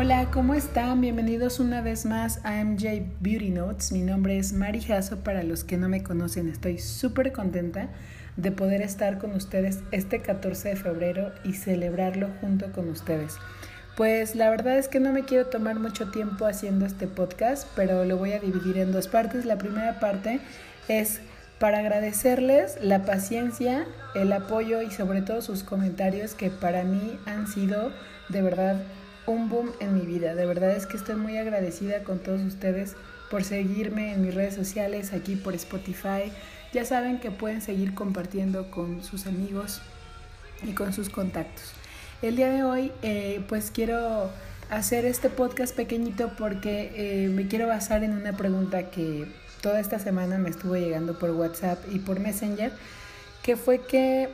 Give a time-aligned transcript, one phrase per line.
[0.00, 1.00] Hola, ¿cómo están?
[1.00, 3.90] Bienvenidos una vez más a MJ Beauty Notes.
[3.90, 5.24] Mi nombre es Mari Jasso.
[5.24, 7.88] Para los que no me conocen, estoy súper contenta
[8.36, 13.38] de poder estar con ustedes este 14 de febrero y celebrarlo junto con ustedes.
[13.96, 18.04] Pues la verdad es que no me quiero tomar mucho tiempo haciendo este podcast, pero
[18.04, 19.46] lo voy a dividir en dos partes.
[19.46, 20.38] La primera parte
[20.86, 21.20] es
[21.58, 23.84] para agradecerles la paciencia,
[24.14, 27.90] el apoyo y sobre todo sus comentarios que para mí han sido
[28.28, 28.76] de verdad
[29.28, 30.34] un boom en mi vida.
[30.34, 32.96] De verdad es que estoy muy agradecida con todos ustedes
[33.30, 36.32] por seguirme en mis redes sociales, aquí por Spotify.
[36.72, 39.80] Ya saben que pueden seguir compartiendo con sus amigos
[40.62, 41.72] y con sus contactos.
[42.22, 44.30] El día de hoy eh, pues quiero
[44.70, 49.26] hacer este podcast pequeñito porque eh, me quiero basar en una pregunta que
[49.60, 52.72] toda esta semana me estuvo llegando por WhatsApp y por Messenger,
[53.42, 54.28] que fue que,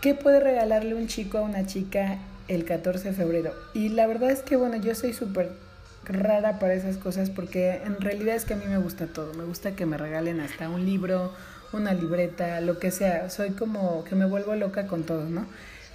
[0.00, 2.18] ¿qué puede regalarle un chico a una chica
[2.50, 3.54] el 14 de febrero?
[3.72, 5.50] Y la verdad es que, bueno, yo soy súper
[6.04, 9.44] rara para esas cosas porque en realidad es que a mí me gusta todo, me
[9.44, 11.32] gusta que me regalen hasta un libro,
[11.72, 15.46] una libreta, lo que sea, soy como que me vuelvo loca con todo, ¿no?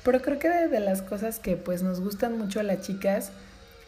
[0.03, 3.31] Pero creo que de, las cosas que pues nos gustan mucho a las chicas,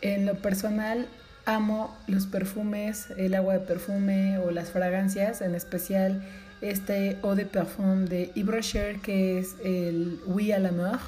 [0.01, 1.07] en lo personal
[1.45, 6.21] amo los perfumes, el agua de perfume o las fragancias, en especial
[6.59, 11.01] este eau de parfum de Yves Rocher que es el Oui à la mort.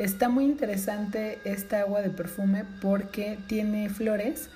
[0.00, 4.48] Está muy interesante esta agua de perfume porque tiene flores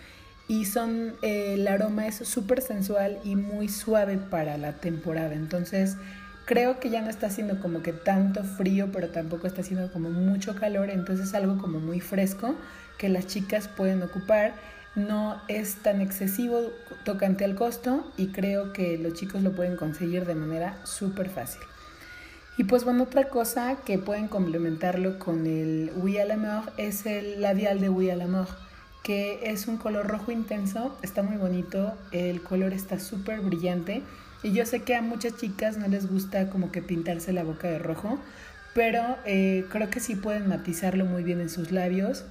[0.49, 5.35] y son el aroma es súper sensual y muy suave para la temporada.
[5.35, 5.99] Entonces
[6.47, 10.09] creo que ya no está haciendo como que tanto frío, pero tampoco está haciendo como
[10.09, 10.89] mucho calor.
[10.89, 12.55] Entonces algo como muy fresco
[12.97, 14.55] que las chicas pueden ocupar
[14.95, 16.73] no es tan excesivo
[17.05, 21.61] tocante al costo y creo que los chicos lo pueden conseguir de manera súper fácil.
[22.57, 27.41] Y pues bueno, otra cosa que pueden complementarlo con el Oui à la es el
[27.41, 28.47] labial de Oui à la
[29.03, 34.03] que es un color rojo intenso, está muy bonito, el color está súper brillante
[34.43, 37.69] y yo sé que a muchas chicas no les gusta como que pintarse la boca
[37.69, 38.19] de rojo,
[38.73, 42.25] pero eh, creo que sí pueden matizarlo muy bien en sus labios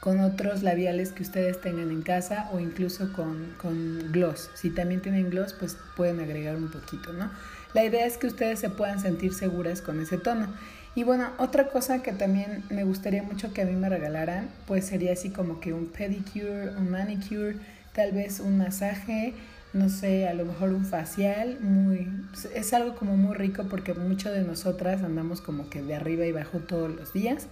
[0.00, 4.50] con otros labiales que ustedes tengan en casa o incluso con, con, gloss.
[4.54, 7.30] Si también tienen gloss, pues pueden agregar un poquito, ¿no?
[7.74, 10.48] La idea es que ustedes se puedan sentir seguras con ese tono.
[10.94, 14.86] Y bueno, otra cosa que también me gustaría mucho que a mí me regalaran, pues
[14.86, 17.56] sería así como que un pedicure, un manicure,
[17.92, 19.34] tal vez un masaje,
[19.72, 22.10] no sé, a lo mejor un facial, muy
[22.54, 26.30] es algo como muy rico porque muchas de nosotras andamos como que de arriba y
[26.30, 27.48] abajo todos los días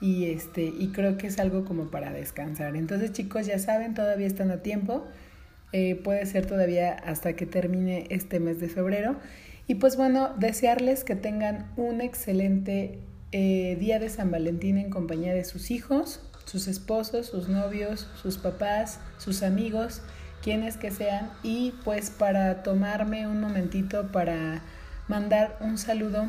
[0.00, 2.76] y este y creo que es algo como para descansar.
[2.76, 5.06] Entonces chicos ya saben, todavía están a tiempo,
[5.72, 9.16] eh, puede ser todavía hasta que termine este mes de febrero.
[9.70, 12.98] Y pues bueno, desearles que tengan un excelente
[13.30, 18.36] eh, día de San Valentín en compañía de sus hijos, sus esposos, sus novios, sus
[18.36, 20.02] papás, sus amigos,
[20.42, 21.30] quienes que sean.
[21.44, 24.60] Y pues para tomarme un momentito para
[25.06, 26.26] mandar un saludo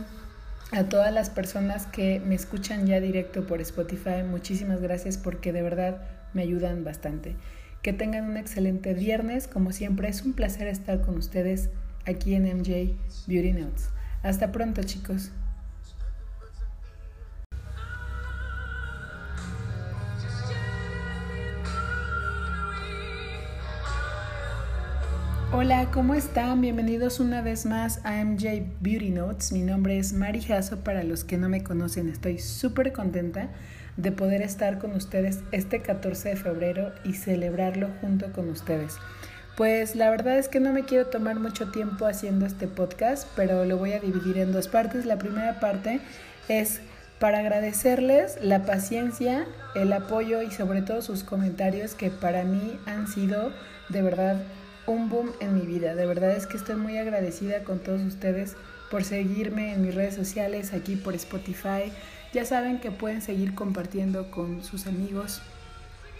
[0.71, 5.63] a todas las personas que me escuchan ya directo por Spotify, muchísimas gracias porque de
[5.63, 6.03] verdad
[6.35, 7.35] me ayudan bastante.
[7.81, 11.71] Que tengan un excelente viernes, como siempre es un placer estar con ustedes
[12.05, 12.95] aquí en MJ
[13.27, 13.89] Beauty Notes.
[14.23, 15.31] Hasta pronto chicos.
[25.53, 26.61] Hola, ¿cómo están?
[26.61, 29.51] Bienvenidos una vez más a MJ Beauty Notes.
[29.51, 30.83] Mi nombre es Mari Jasso.
[30.83, 33.49] Para los que no me conocen, estoy súper contenta
[33.97, 38.97] de poder estar con ustedes este 14 de febrero y celebrarlo junto con ustedes.
[39.57, 43.65] Pues la verdad es que no me quiero tomar mucho tiempo haciendo este podcast, pero
[43.65, 45.05] lo voy a dividir en dos partes.
[45.05, 45.99] La primera parte
[46.47, 46.79] es
[47.19, 49.45] para agradecerles la paciencia,
[49.75, 53.51] el apoyo y sobre todo sus comentarios que para mí han sido
[53.89, 54.41] de verdad
[54.87, 55.95] un boom en mi vida.
[55.95, 58.55] De verdad es que estoy muy agradecida con todos ustedes
[58.89, 61.91] por seguirme en mis redes sociales, aquí por Spotify.
[62.33, 65.41] Ya saben que pueden seguir compartiendo con sus amigos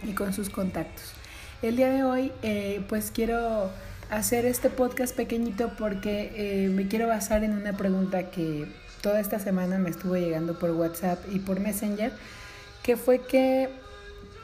[0.04, 1.14] y con sus contactos.
[1.62, 3.70] El día de hoy eh, pues quiero
[4.10, 8.66] hacer este podcast pequeñito porque eh, me quiero basar en una pregunta que
[9.02, 12.12] toda esta semana me estuvo llegando por WhatsApp y por Messenger,
[12.82, 13.70] que fue que,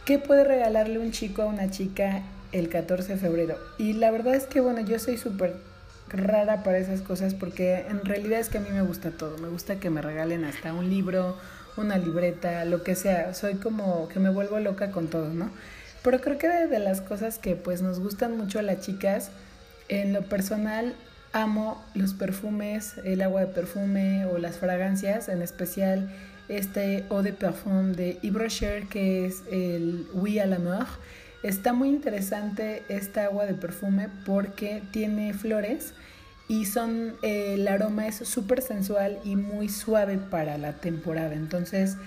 [0.05, 2.21] ¿qué puede regalarle un chico a una chica
[2.51, 3.57] el 14 de febrero.
[3.77, 5.55] Y la verdad es que, bueno, yo soy súper
[6.09, 9.37] rara para esas cosas porque en realidad es que a mí me gusta todo.
[9.39, 11.35] Me gusta que me regalen hasta un libro,
[11.75, 13.33] una libreta, lo que sea.
[13.33, 15.51] Soy como que me vuelvo loca con todo, ¿no?
[16.07, 19.29] Pero creo que de, las cosas que pues nos gustan mucho a las chicas,
[19.89, 20.95] en lo personal
[21.33, 26.09] amo los perfumes, el agua de perfume o las fragancias, en especial
[26.47, 30.87] este eau de parfum de Yves que es el Oui à la mort.
[31.43, 35.93] Está muy interesante esta agua de perfume porque tiene flores
[36.47, 41.33] y son el aroma es súper sensual y muy suave para la temporada.
[41.33, 41.97] Entonces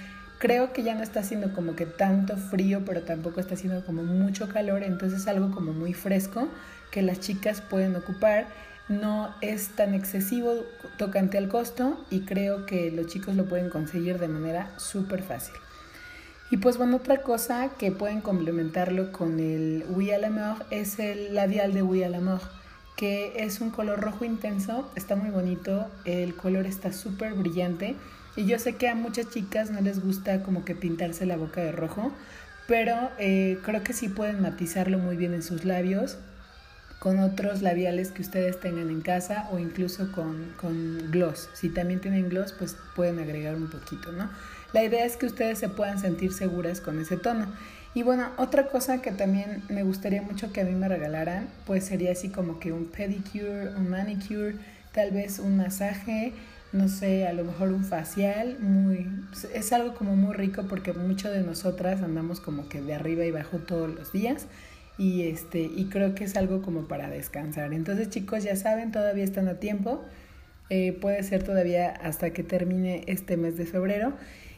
[0.40, 4.02] creo que ya no está haciendo como que tanto frío, pero tampoco está haciendo como
[4.02, 4.82] mucho calor.
[4.82, 6.48] Entonces es algo como muy fresco
[6.90, 8.46] que las chicas pueden ocupar
[8.88, 10.64] no es tan excesivo
[10.98, 15.54] tocante al costo y creo que los chicos lo pueden conseguir de manera súper fácil.
[16.50, 20.98] Y pues bueno, otra cosa que pueden complementarlo con el Oui à la mort es
[20.98, 22.42] el labial de Oui à la mort,
[22.96, 27.94] que es un color rojo intenso, está muy bonito, el color está súper brillante
[28.40, 31.60] y yo sé que a muchas chicas no les gusta como que pintarse la boca
[31.60, 32.10] de rojo,
[32.66, 36.16] pero eh, creo que sí pueden matizarlo muy bien en sus labios
[36.98, 41.50] con otros labiales que ustedes tengan en casa o incluso con, con, gloss.
[41.52, 44.30] Si también tienen gloss, pues pueden agregar un poquito, ¿no?
[44.72, 47.46] La idea es que ustedes se puedan sentir seguras con ese tono.
[47.92, 51.84] Y bueno, otra cosa que también me gustaría mucho que a mí me regalaran, pues
[51.84, 54.54] sería así como que un pedicure, un manicure,
[54.92, 56.32] tal vez un masaje,
[56.72, 59.08] no sé, a lo mejor un facial, muy
[59.54, 63.30] es algo como muy rico porque muchas de nosotras andamos como que de arriba y
[63.30, 64.46] abajo todos los días
[64.96, 67.72] y este y creo que es algo como para descansar.
[67.72, 70.04] Entonces chicos ya saben, todavía están a tiempo,
[70.68, 74.12] eh, puede ser todavía hasta que termine este mes de febrero.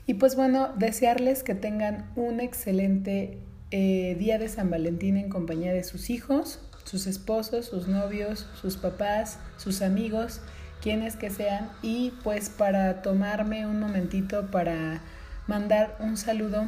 [0.06, 3.38] Y pues bueno, desearles que tengan un excelente
[3.70, 8.76] eh, día de San Valentín en compañía de sus hijos, sus esposos, sus novios, sus
[8.76, 10.42] papás, sus amigos,
[10.82, 15.00] quienes que sean y pues para tomarme un momentito para
[15.46, 16.67] mandar un saludo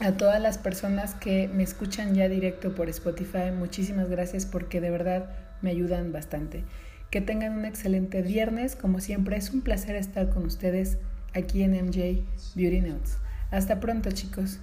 [0.00, 4.90] a todas las personas que me escuchan ya directo por Spotify, muchísimas gracias porque de
[4.90, 5.30] verdad
[5.60, 6.64] me ayudan bastante.
[7.10, 10.98] Que tengan un excelente viernes, como siempre es un placer estar con ustedes
[11.34, 12.24] aquí en MJ
[12.54, 13.18] Beauty Notes.
[13.50, 14.58] Hasta pronto chicos.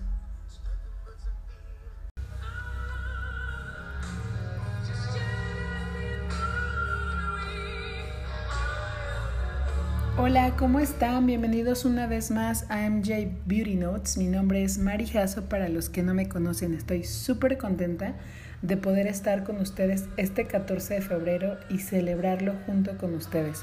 [10.21, 11.25] Hola, ¿cómo están?
[11.27, 14.17] Bienvenidos una vez más a MJ Beauty Notes.
[14.17, 15.45] Mi nombre es Mari Jasso.
[15.45, 18.15] Para los que no me conocen, estoy súper contenta
[18.61, 23.61] de poder estar con ustedes este 14 de febrero y celebrarlo junto con ustedes.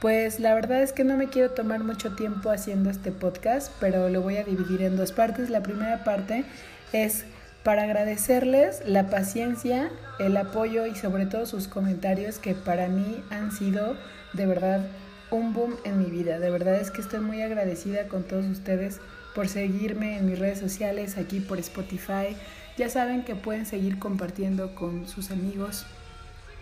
[0.00, 4.08] Pues la verdad es que no me quiero tomar mucho tiempo haciendo este podcast, pero
[4.08, 5.50] lo voy a dividir en dos partes.
[5.50, 6.44] La primera parte
[6.92, 7.24] es
[7.64, 9.90] para agradecerles la paciencia,
[10.20, 13.96] el apoyo y sobre todo sus comentarios que para mí han sido
[14.32, 14.86] de verdad
[15.30, 16.38] un boom en mi vida.
[16.38, 19.00] De verdad es que estoy muy agradecida con todos ustedes
[19.34, 22.36] por seguirme en mis redes sociales, aquí por Spotify.
[22.76, 25.84] Ya saben que pueden seguir compartiendo con sus amigos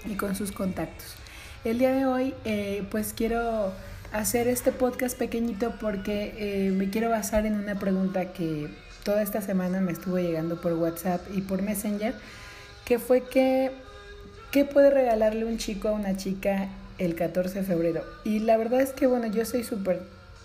[0.04, 1.14] y con sus contactos.
[1.64, 3.72] El día de hoy eh, pues quiero
[4.12, 8.68] hacer este podcast pequeñito porque eh, me quiero basar en una pregunta que
[9.04, 12.14] toda esta semana me estuvo llegando por WhatsApp y por Messenger,
[12.84, 13.72] que fue que,
[14.50, 18.04] ¿qué puede regalarle un chico a una chica el 14 de febrero.
[18.24, 20.00] Y la verdad es que, bueno, yo soy súper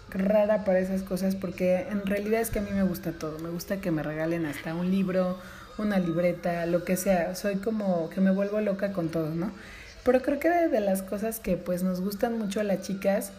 [0.09, 3.39] rara para esas cosas porque en realidad es que a mí me gusta todo.
[3.39, 5.38] Me gusta que me regalen hasta un libro,
[5.77, 7.36] una libreta, lo que sea.
[7.36, 9.51] Soy como que me vuelvo loca con todo, ¿no?
[10.03, 13.31] Pero creo que de, las cosas que pues nos gustan mucho a las chicas,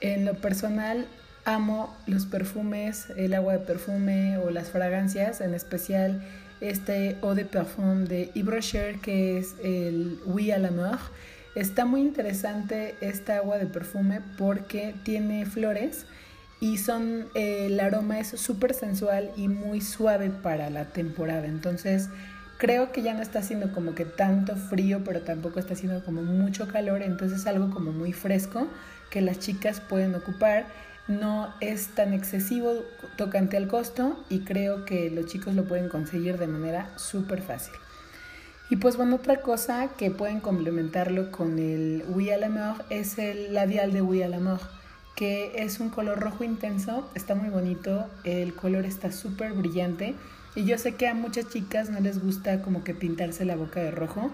[0.00, 1.06] en lo personal
[1.44, 6.22] amo los perfumes, el agua de perfume o las fragancias, en especial
[6.60, 11.00] este eau de parfum de Yves que es el Oui à la mort
[11.54, 16.06] Está muy interesante esta agua de perfume porque tiene flores
[16.60, 21.46] y son eh, el aroma es súper sensual y muy suave para la temporada.
[21.46, 22.08] Entonces
[22.56, 26.22] creo que ya no está haciendo como que tanto frío, pero tampoco está haciendo como
[26.22, 27.02] mucho calor.
[27.02, 28.68] Entonces es algo como muy fresco
[29.10, 30.64] que las chicas pueden ocupar.
[31.06, 32.82] No es tan excesivo
[33.18, 37.74] tocante al costo y creo que los chicos lo pueden conseguir de manera súper fácil.
[38.72, 43.18] Y pues bueno, otra cosa que pueden complementarlo con el Oui à la mort es
[43.18, 44.62] el labial de Oui à la mort,
[45.14, 50.14] que es un color rojo intenso, está muy bonito, el color está súper brillante
[50.54, 53.78] y yo sé que a muchas chicas no les gusta como que pintarse la boca
[53.78, 54.30] de rojo,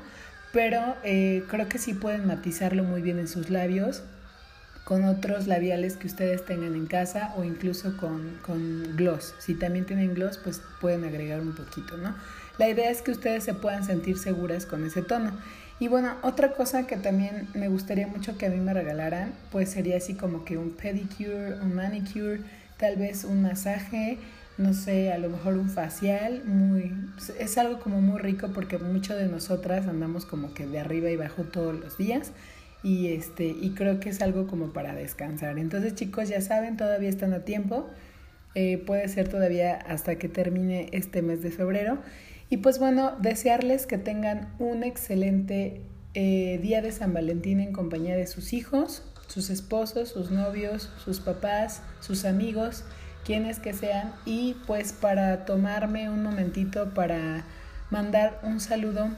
[0.53, 4.05] pero eh, creo que sí pueden matizarlo muy bien en sus labios
[4.85, 9.35] con otros labiales que ustedes tengan en casa o incluso con, con gloss.
[9.41, 12.15] Si también tienen gloss, pues pueden agregar un poquito, ¿no?
[12.59, 15.33] La idea es que ustedes se puedan sentir seguras con ese tono.
[15.81, 19.71] Y bueno, otra cosa que también me gustaría mucho que a mí me regalaran, pues
[19.71, 22.41] sería así como que un pedicure, un manicure,
[22.79, 24.19] tal vez un masaje,
[24.57, 26.93] no sé, a lo mejor un facial, muy
[27.39, 31.15] es algo como muy rico porque muchas de nosotras andamos como que de arriba y
[31.15, 32.33] abajo todos los días
[32.83, 35.59] y este y creo que es algo como para descansar.
[35.59, 37.89] Entonces, chicos, ya saben, todavía están a tiempo.
[38.55, 41.99] Eh, puede ser todavía hasta que termine este mes de febrero.
[42.51, 45.83] Y pues bueno, desearles que tengan un excelente
[46.15, 51.21] eh, día de San Valentín en compañía de sus hijos, sus esposos, sus novios, sus
[51.21, 52.85] papás, sus amigos,
[53.25, 54.15] quienes que sean.
[54.25, 57.45] Y pues para tomarme un momentito para
[57.91, 59.11] mandar un saludo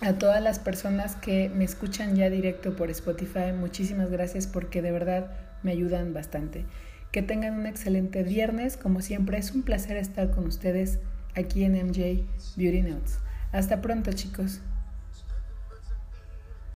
[0.00, 3.52] a todas las personas que me escuchan ya directo por Spotify.
[3.56, 5.30] Muchísimas gracias porque de verdad
[5.62, 6.64] me ayudan bastante.
[7.12, 8.76] Que tengan un excelente viernes.
[8.76, 10.98] Como siempre es un placer estar con ustedes
[11.36, 12.24] aquí en MJ
[12.56, 13.18] Beauty Notes.
[13.52, 14.60] Hasta pronto chicos.